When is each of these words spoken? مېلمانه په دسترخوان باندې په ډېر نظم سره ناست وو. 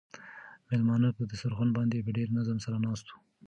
مېلمانه 0.69 1.09
په 1.17 1.21
دسترخوان 1.31 1.69
باندې 1.77 2.05
په 2.05 2.11
ډېر 2.17 2.27
نظم 2.37 2.57
سره 2.65 2.77
ناست 2.85 3.05
وو. 3.09 3.17